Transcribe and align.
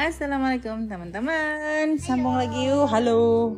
Assalamualaikum 0.00 0.88
teman-teman 0.88 2.00
Sambung 2.00 2.40
lagi 2.40 2.72
yuk 2.72 2.88
Halo 2.88 3.52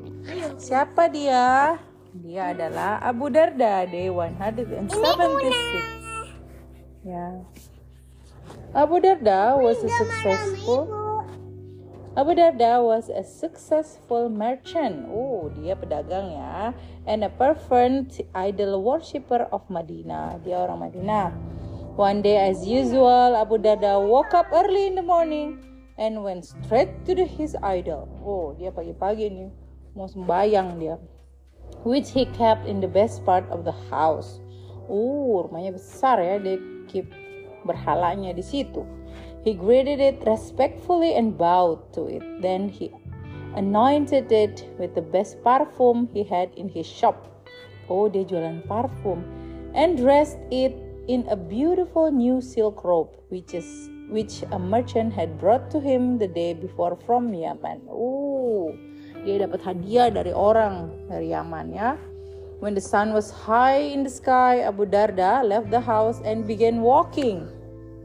Siapa 0.59 1.07
dia? 1.07 1.79
Dia 2.19 2.51
adalah 2.51 2.99
Abu 2.99 3.31
Darda 3.31 3.87
Day 3.87 4.11
176 4.11 4.91
Ya 7.07 7.47
Abu 8.75 8.99
Darda 8.99 9.55
was 9.55 9.87
a 9.87 9.91
successful 10.03 10.91
Abu 12.19 12.35
Darda 12.35 12.83
was 12.83 13.07
a 13.07 13.23
successful 13.23 14.27
merchant. 14.27 15.07
Oh, 15.15 15.49
dia 15.57 15.79
pedagang 15.79 16.29
ya. 16.29 16.77
And 17.09 17.25
a 17.25 17.33
fervent 17.39 18.21
idol 18.37 18.85
worshipper 18.85 19.49
of 19.49 19.65
Madinah. 19.73 20.43
Dia 20.45 20.61
orang 20.61 20.91
Madinah. 20.91 21.33
One 21.97 22.21
day 22.21 22.37
as 22.37 22.69
usual, 22.69 23.33
Abu 23.33 23.57
Darda 23.57 23.97
woke 23.97 24.37
up 24.37 24.53
early 24.53 24.93
in 24.93 25.01
the 25.01 25.07
morning 25.07 25.72
and 25.99 26.23
went 26.25 26.45
straight 26.45 27.05
to 27.05 27.15
the, 27.15 27.25
his 27.25 27.57
idol. 27.61 28.09
Oh, 28.25 28.57
dia 28.57 28.73
pagi-pagi 28.73 29.29
nih 29.29 29.51
mau 29.93 30.09
sembayang 30.09 30.81
dia. 30.81 30.97
Which 31.85 32.13
he 32.13 32.29
kept 32.37 32.69
in 32.69 32.81
the 32.81 32.91
best 32.91 33.25
part 33.25 33.45
of 33.51 33.65
the 33.65 33.75
house. 33.91 34.41
Oh, 34.89 35.45
rumahnya 35.49 35.77
besar 35.77 36.21
ya, 36.21 36.37
dia 36.41 36.59
keep 36.89 37.09
berhalanya 37.65 38.35
di 38.35 38.45
situ. 38.45 38.85
He 39.43 39.59
greeted 39.59 39.99
it 39.99 40.23
respectfully 40.23 41.19
and 41.19 41.35
bowed 41.35 41.83
to 41.99 42.07
it. 42.07 42.23
Then 42.39 42.71
he 42.71 42.95
anointed 43.59 44.31
it 44.31 44.71
with 44.79 44.95
the 44.95 45.03
best 45.03 45.43
perfume 45.43 46.07
he 46.15 46.23
had 46.23 46.55
in 46.55 46.71
his 46.71 46.87
shop. 46.87 47.27
Oh, 47.91 48.07
dia 48.07 48.23
jualan 48.23 48.63
parfum. 48.71 49.27
And 49.75 49.99
dressed 49.99 50.39
it 50.53 50.77
in 51.09 51.27
a 51.27 51.35
beautiful 51.35 52.13
new 52.13 52.39
silk 52.39 52.85
robe, 52.87 53.11
which 53.33 53.57
is 53.57 53.92
which 54.13 54.45
a 54.53 54.59
merchant 54.61 55.17
had 55.17 55.41
brought 55.41 55.73
to 55.73 55.81
him 55.81 56.21
the 56.21 56.29
day 56.29 56.53
before 56.53 56.95
from 57.09 57.33
Yaman. 57.33 57.89
Oh, 57.89 58.77
dia 59.25 59.49
dapat 59.49 59.65
hadiah 59.65 60.13
dari 60.13 60.37
orang 60.37 60.93
dari 61.09 61.33
Yaman 61.33 61.73
ya. 61.73 61.97
When 62.61 62.79
the 62.79 62.85
sun 62.85 63.11
was 63.11 63.33
high 63.33 63.91
in 63.91 64.07
the 64.07 64.13
sky, 64.13 64.63
Abu 64.63 64.87
Darda 64.87 65.43
left 65.43 65.73
the 65.73 65.83
house 65.83 66.23
and 66.23 66.47
began 66.47 66.79
walking 66.85 67.49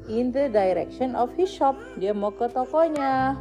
in 0.09 0.33
the 0.33 0.49
direction 0.49 1.13
of 1.13 1.29
his 1.37 1.51
shop. 1.51 1.77
Dia 2.01 2.15
mau 2.15 2.33
ke 2.33 2.49
tokonya. 2.49 3.37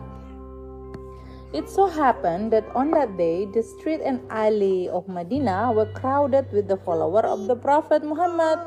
It 1.56 1.72
so 1.72 1.88
happened 1.88 2.52
that 2.52 2.68
on 2.76 2.92
that 2.92 3.16
day, 3.16 3.48
the 3.48 3.64
street 3.64 4.04
and 4.04 4.20
alley 4.28 4.92
of 4.92 5.08
Medina 5.08 5.72
were 5.72 5.88
crowded 5.96 6.52
with 6.52 6.68
the 6.68 6.76
follower 6.76 7.24
of 7.24 7.48
the 7.48 7.56
Prophet 7.56 8.04
Muhammad 8.04 8.60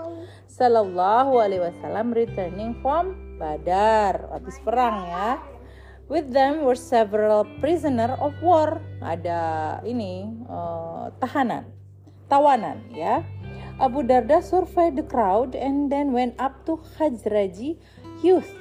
Sallallahu 0.59 1.39
Alaihi 1.39 1.71
Wasallam 1.71 2.11
returning 2.11 2.75
from 2.83 3.15
Badar, 3.39 4.27
habis 4.27 4.59
perang 4.59 5.07
ya. 5.07 5.39
With 6.11 6.35
them 6.35 6.67
were 6.67 6.75
several 6.75 7.47
prisoner 7.63 8.19
of 8.19 8.35
war. 8.43 8.83
Ada 8.99 9.79
ini 9.87 10.27
uh, 10.51 11.15
tahanan, 11.23 11.63
tawanan 12.27 12.91
ya. 12.91 13.23
Abu 13.79 14.03
Darda 14.03 14.43
surveyed 14.43 14.99
the 14.99 15.07
crowd 15.07 15.55
and 15.55 15.87
then 15.87 16.11
went 16.11 16.35
up 16.35 16.67
to 16.67 16.75
Hajraji 16.99 17.79
youth, 18.19 18.51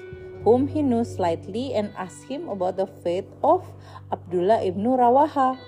whom 0.47 0.71
he 0.71 0.87
knew 0.87 1.03
slightly, 1.03 1.75
and 1.75 1.91
asked 1.99 2.31
him 2.31 2.47
about 2.47 2.79
the 2.79 2.87
fate 3.03 3.27
of 3.43 3.67
Abdullah 4.15 4.63
ibn 4.63 4.87
Rawaha. 4.87 5.59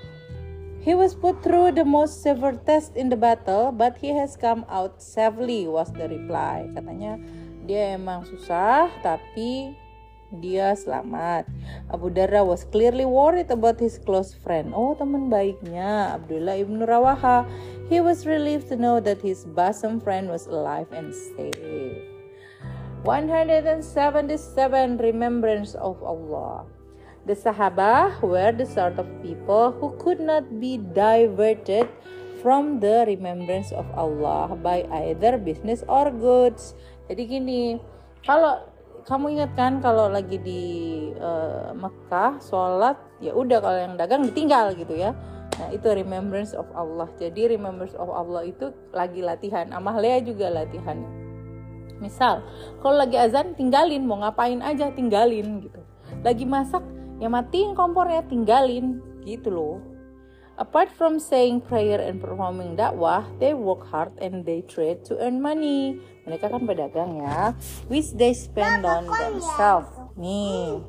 He 0.80 0.96
was 0.96 1.12
put 1.12 1.44
through 1.44 1.76
the 1.76 1.84
most 1.84 2.24
severe 2.24 2.56
test 2.56 2.96
in 2.96 3.12
the 3.12 3.16
battle, 3.20 3.68
but 3.68 4.00
he 4.00 4.16
has 4.16 4.32
come 4.32 4.64
out 4.64 5.04
safely, 5.04 5.68
was 5.68 5.92
the 5.92 6.08
reply. 6.08 6.72
Katanya 6.72 7.20
dia 7.68 8.00
emang 8.00 8.24
susah, 8.24 8.88
tapi 9.04 9.76
dia 10.40 10.72
selamat. 10.72 11.44
Abu 11.92 12.08
Darda 12.08 12.40
was 12.40 12.64
clearly 12.64 13.04
worried 13.04 13.52
about 13.52 13.76
his 13.76 14.00
close 14.00 14.32
friend. 14.32 14.72
Oh, 14.72 14.96
teman 14.96 15.28
baiknya 15.28 16.16
Abdullah 16.16 16.56
ibn 16.56 16.80
Rawaha. 16.80 17.44
He 17.92 18.00
was 18.00 18.24
relieved 18.24 18.72
to 18.72 18.80
know 18.80 19.04
that 19.04 19.20
his 19.20 19.44
bosom 19.44 20.00
friend 20.00 20.32
was 20.32 20.48
alive 20.48 20.88
and 20.96 21.12
safe. 21.12 21.60
177 23.04 23.84
Remembrance 24.96 25.76
of 25.76 26.00
Allah. 26.00 26.64
The 27.28 27.36
Sahaba 27.36 28.16
were 28.24 28.52
the 28.56 28.64
sort 28.64 28.96
of 28.96 29.06
people 29.20 29.76
who 29.76 29.92
could 30.00 30.20
not 30.20 30.48
be 30.56 30.80
diverted 30.80 31.86
from 32.40 32.80
the 32.80 33.04
remembrance 33.04 33.70
of 33.76 33.84
Allah 33.92 34.56
by 34.56 34.88
either 35.04 35.36
business 35.36 35.84
or 35.84 36.08
goods. 36.08 36.72
Jadi 37.12 37.22
gini, 37.28 37.62
kalau 38.24 38.64
kamu 39.04 39.36
ingat 39.36 39.52
kan 39.56 39.72
kalau 39.84 40.08
lagi 40.08 40.40
di 40.40 40.62
uh, 41.20 41.76
Mekah 41.76 42.40
sholat 42.40 42.96
ya 43.20 43.36
udah 43.36 43.58
kalau 43.60 43.78
yang 43.78 43.94
dagang 44.00 44.24
ditinggal 44.24 44.72
gitu 44.76 44.96
ya. 44.96 45.12
Nah 45.60 45.68
itu 45.76 45.88
remembrance 45.92 46.56
of 46.56 46.64
Allah. 46.72 47.08
Jadi 47.20 47.52
remembrance 47.52 47.92
of 48.00 48.08
Allah 48.08 48.48
itu 48.48 48.72
lagi 48.96 49.20
latihan 49.20 49.68
Amahlea 49.76 50.24
juga 50.24 50.48
latihan. 50.48 50.96
Misal 52.00 52.40
kalau 52.80 52.96
lagi 52.96 53.20
azan 53.20 53.52
tinggalin 53.52 54.08
mau 54.08 54.24
ngapain 54.24 54.64
aja 54.64 54.88
tinggalin 54.88 55.68
gitu. 55.68 55.80
Lagi 56.24 56.48
masak 56.48 56.80
ya 57.20 57.28
matiin 57.28 57.76
kompornya 57.76 58.24
tinggalin 58.26 58.98
gitu 59.22 59.52
loh 59.52 59.78
Apart 60.60 60.92
from 60.92 61.16
saying 61.16 61.64
prayer 61.64 61.96
and 61.96 62.20
performing 62.20 62.76
dakwah, 62.76 63.24
they 63.40 63.56
work 63.56 63.80
hard 63.88 64.12
and 64.20 64.44
they 64.44 64.60
trade 64.60 65.00
to 65.08 65.16
earn 65.16 65.40
money. 65.40 65.96
Mereka 66.28 66.52
kan 66.52 66.68
pedagang 66.68 67.16
ya, 67.16 67.56
which 67.88 68.12
they 68.12 68.36
spend 68.36 68.84
on 68.84 69.08
themselves. 69.08 69.88
Nih, 70.20 70.84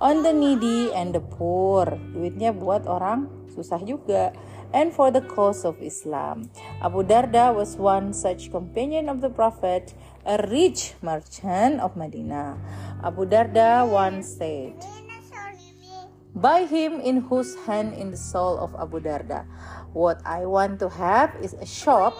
on 0.00 0.24
the 0.24 0.32
needy 0.32 0.88
and 0.96 1.12
the 1.12 1.20
poor. 1.20 1.92
Duitnya 2.16 2.56
buat 2.56 2.88
orang 2.88 3.28
susah 3.52 3.84
juga. 3.84 4.32
And 4.72 4.88
for 4.96 5.12
the 5.12 5.20
cause 5.20 5.68
of 5.68 5.76
Islam. 5.84 6.48
Abu 6.80 7.04
Darda 7.04 7.52
was 7.52 7.76
one 7.76 8.16
such 8.16 8.48
companion 8.48 9.12
of 9.12 9.20
the 9.20 9.28
Prophet, 9.28 9.92
a 10.24 10.40
rich 10.48 10.96
merchant 11.04 11.84
of 11.84 11.92
Medina. 12.00 12.56
Abu 13.04 13.28
Darda 13.28 13.84
once 13.84 14.40
said, 14.40 14.72
by 16.42 16.66
him 16.66 16.98
in 16.98 17.22
whose 17.30 17.54
hand 17.64 17.94
in 17.94 18.10
the 18.10 18.18
soul 18.18 18.58
of 18.58 18.74
Abu 18.74 18.98
Darda. 18.98 19.46
What 19.94 20.18
I 20.26 20.44
want 20.44 20.82
to 20.82 20.90
have 20.90 21.38
is 21.38 21.54
a 21.54 21.64
shop. 21.64 22.18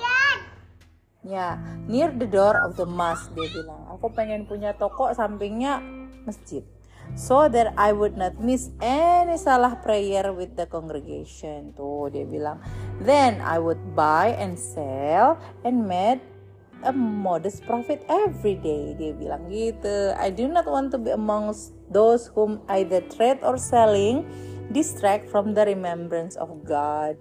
Ya 1.23 1.59
near 1.87 2.11
the 2.15 2.27
door 2.27 2.59
of 2.63 2.79
the 2.79 2.87
mosque 2.87 3.35
dia 3.35 3.51
bilang. 3.51 3.91
Aku 3.91 4.15
pengen 4.15 4.47
punya 4.47 4.75
toko 4.79 5.11
sampingnya 5.11 5.83
masjid. 6.23 6.63
So 7.19 7.51
that 7.51 7.75
I 7.75 7.91
would 7.91 8.15
not 8.15 8.39
miss 8.39 8.71
any 8.79 9.35
salah 9.35 9.83
prayer 9.83 10.31
with 10.31 10.55
the 10.55 10.71
congregation. 10.71 11.75
Tuh 11.75 12.11
dia 12.15 12.23
bilang. 12.27 12.63
Then 13.03 13.43
I 13.43 13.59
would 13.59 13.99
buy 13.99 14.39
and 14.39 14.55
sell 14.55 15.39
and 15.67 15.83
make 15.91 16.23
a 16.85 16.93
modest 16.93 17.65
profit 17.65 18.03
every 18.11 18.59
day 18.59 18.95
dia 18.99 19.15
bilang 19.15 19.47
gitu. 19.49 20.13
I 20.19 20.31
do 20.31 20.47
not 20.51 20.67
want 20.67 20.91
to 20.95 20.99
be 20.99 21.15
amongst 21.15 21.75
those 21.91 22.29
whom 22.35 22.63
either 22.71 23.03
trade 23.13 23.41
or 23.47 23.57
selling 23.57 24.27
distract 24.71 25.29
from 25.29 25.55
the 25.55 25.65
remembrance 25.67 26.35
of 26.39 26.51
God 26.67 27.19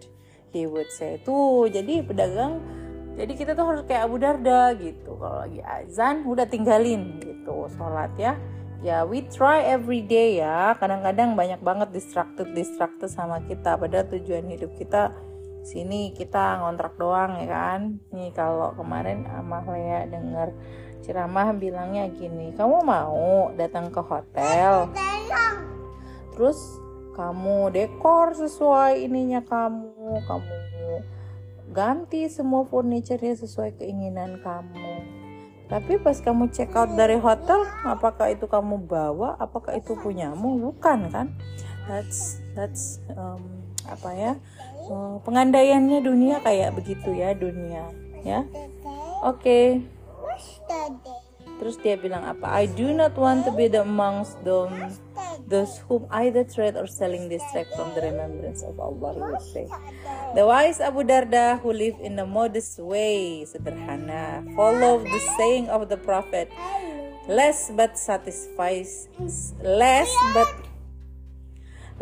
he 0.52 0.68
would 0.68 0.90
say. 0.92 1.22
Tuh 1.24 1.70
jadi 1.72 2.04
pedagang 2.04 2.60
jadi 3.20 3.34
kita 3.36 3.52
tuh 3.54 3.66
harus 3.68 3.84
kayak 3.86 4.08
Abu 4.08 4.18
Darda 4.18 4.72
gitu. 4.80 5.20
Kalau 5.20 5.44
lagi 5.44 5.60
azan 5.62 6.24
udah 6.24 6.48
tinggalin 6.48 7.20
gitu 7.20 7.68
sholat 7.76 8.12
ya. 8.16 8.40
Ya 8.82 9.06
we 9.06 9.22
try 9.30 9.62
every 9.62 10.02
day 10.02 10.42
ya. 10.42 10.74
Kadang-kadang 10.80 11.38
banyak 11.38 11.62
banget 11.62 11.94
distracted 11.94 12.56
distracted 12.58 13.12
sama 13.12 13.44
kita. 13.46 13.78
Padahal 13.78 14.10
tujuan 14.10 14.48
hidup 14.50 14.74
kita 14.80 15.14
sini 15.62 16.14
kita 16.18 16.62
ngontrak 16.62 16.98
doang 16.98 17.38
ya 17.42 17.48
kan? 17.50 17.82
Nih 18.14 18.34
kalau 18.34 18.74
kemarin 18.74 19.30
Amah 19.30 19.66
Lea 19.70 20.10
denger 20.10 20.54
ceramah 21.02 21.50
bilangnya 21.58 22.06
gini 22.14 22.54
kamu 22.54 22.86
mau 22.86 23.50
datang 23.58 23.90
ke 23.90 24.02
hotel? 24.02 24.90
Terus 26.34 26.60
kamu 27.14 27.74
dekor 27.76 28.34
sesuai 28.34 29.06
ininya 29.06 29.44
kamu 29.44 30.26
kamu 30.26 30.56
ganti 31.72 32.28
semua 32.28 32.68
furniture 32.68 33.20
sesuai 33.20 33.80
keinginan 33.80 34.44
kamu. 34.44 35.08
Tapi 35.72 36.04
pas 36.04 36.20
kamu 36.20 36.52
check 36.52 36.76
out 36.76 36.92
dari 37.00 37.16
hotel 37.16 37.64
apakah 37.88 38.28
itu 38.28 38.44
kamu 38.44 38.84
bawa 38.84 39.40
apakah 39.40 39.80
itu 39.80 39.96
punyamu? 39.96 40.60
Bukan 40.60 41.08
kan? 41.08 41.32
That's 41.88 42.44
that's 42.52 43.00
um, 43.16 43.64
apa 43.88 44.10
ya 44.14 44.34
Oh, 44.92 45.24
pengandaiannya 45.24 46.04
dunia 46.04 46.44
kayak 46.44 46.76
begitu 46.76 47.16
ya 47.16 47.32
dunia 47.32 47.88
ya. 48.28 48.44
Oke. 49.24 49.40
Okay. 49.40 49.66
Terus 51.62 51.78
dia 51.80 51.96
bilang 51.96 52.28
apa? 52.28 52.52
I 52.52 52.68
do 52.68 52.92
not 52.92 53.16
want 53.16 53.48
to 53.48 53.56
be 53.56 53.72
the 53.72 53.88
amongst 53.88 54.36
them 54.44 54.92
those 55.48 55.80
whom 55.88 56.10
either 56.12 56.44
trade 56.44 56.76
or 56.76 56.92
selling 56.92 57.32
distract 57.32 57.72
from 57.78 57.94
the 57.96 58.04
remembrance 58.04 58.68
of 58.68 58.76
Allah. 58.82 59.16
He 59.40 59.64
say. 59.64 59.66
The 60.36 60.44
wise 60.44 60.84
Abu 60.84 61.08
Darda 61.08 61.62
who 61.64 61.72
live 61.72 61.96
in 62.04 62.20
a 62.20 62.28
modest 62.28 62.76
way, 62.82 63.48
sederhana, 63.48 64.44
follow 64.60 65.00
the 65.00 65.22
saying 65.40 65.72
of 65.72 65.88
the 65.88 66.02
Prophet, 66.02 66.52
less 67.32 67.72
but 67.72 67.96
satisfies, 67.96 69.08
less 69.64 70.12
but 70.36 70.52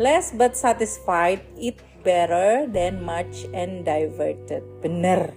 Less 0.00 0.32
but 0.32 0.56
satisfied, 0.56 1.44
eat 1.60 1.76
better 2.00 2.68
than 2.68 3.04
much 3.04 3.44
and 3.52 3.84
diverted. 3.84 4.64
Bener. 4.80 5.32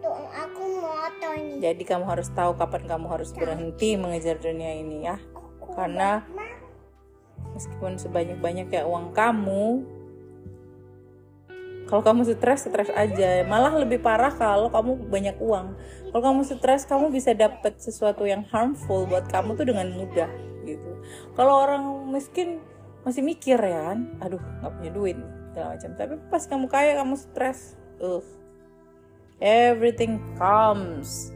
Tuh, 0.00 0.14
aku 0.30 0.62
motor 0.78 1.34
nih. 1.38 1.58
Jadi 1.70 1.82
kamu 1.82 2.04
harus 2.06 2.30
tahu 2.32 2.54
kapan 2.54 2.86
kamu 2.86 3.06
harus 3.10 3.30
berhenti 3.34 3.98
mengejar 3.98 4.38
dunia 4.38 4.72
ini 4.78 5.06
ya. 5.06 5.16
Karena 5.74 6.22
meskipun 7.54 7.98
sebanyak-banyaknya 7.98 8.86
uang 8.86 9.14
kamu, 9.14 9.82
kalau 11.84 12.02
kamu 12.02 12.24
stres, 12.24 12.64
stres 12.64 12.90
aja. 12.94 13.44
Malah 13.44 13.76
lebih 13.76 14.00
parah 14.00 14.32
kalau 14.32 14.72
kamu 14.72 15.04
banyak 15.10 15.36
uang. 15.36 15.76
Kalau 16.10 16.22
kamu 16.22 16.40
stres, 16.46 16.88
kamu 16.88 17.12
bisa 17.12 17.36
dapat 17.36 17.76
sesuatu 17.76 18.24
yang 18.24 18.46
harmful 18.48 19.04
buat 19.04 19.28
kamu 19.28 19.58
tuh 19.58 19.66
dengan 19.68 19.92
mudah 19.92 20.30
gitu. 20.64 20.90
Kalau 21.36 21.60
orang 21.60 21.84
miskin 22.08 22.64
masih 23.04 23.20
mikir 23.20 23.60
ya 23.60 23.92
kan, 23.92 24.16
aduh 24.24 24.40
nggak 24.40 24.72
punya 24.80 24.90
duit 24.96 25.18
segala 25.54 25.78
macam. 25.78 25.90
Tapi 25.94 26.14
pas 26.26 26.42
kamu 26.42 26.66
kaya, 26.66 26.98
kamu 26.98 27.14
stres, 27.14 27.78
uh, 28.02 28.18
everything 29.38 30.18
comes, 30.34 31.30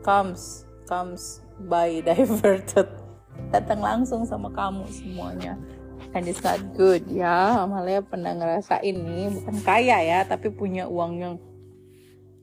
comes, 0.00 0.64
comes 0.88 1.44
by 1.68 2.00
diverted. 2.08 2.88
Datang 3.52 3.84
langsung 3.84 4.24
sama 4.24 4.48
kamu 4.56 4.88
semuanya. 4.88 5.60
And 6.16 6.24
it's 6.24 6.40
not 6.40 6.56
good. 6.72 7.04
Ya 7.12 7.60
Amalia 7.60 8.00
pernah 8.00 8.32
ngerasain 8.32 8.96
nih 8.96 9.28
bukan 9.36 9.56
kaya 9.60 10.00
ya 10.00 10.24
tapi 10.24 10.48
punya 10.48 10.88
uang 10.88 11.12
yang 11.20 11.34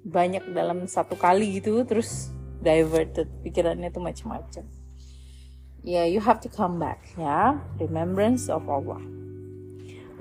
banyak 0.06 0.46
dalam 0.54 0.86
satu 0.86 1.18
kali 1.18 1.58
gitu. 1.58 1.82
Terus 1.82 2.30
diverted. 2.62 3.26
Pikirannya 3.42 3.90
tuh 3.90 4.06
macam-macam. 4.06 4.66
Ya 5.82 6.06
yeah, 6.06 6.06
you 6.06 6.22
have 6.22 6.38
to 6.38 6.54
come 6.54 6.78
back. 6.78 7.02
Ya 7.18 7.58
remembrance 7.82 8.46
of 8.46 8.70
Allah 8.70 9.23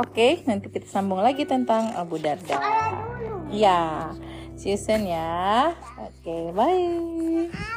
oke 0.03 0.11
okay, 0.19 0.43
nanti 0.51 0.67
kita 0.67 0.91
sambung 0.91 1.23
lagi 1.23 1.47
tentang 1.47 1.95
Abu 1.95 2.19
Darda. 2.19 2.59
Ya 3.55 4.11
see 4.59 4.75
you 4.75 4.79
soon 4.79 5.07
ya. 5.07 5.71
Oke 5.99 6.27
okay, 6.27 6.43
bye 6.51 7.73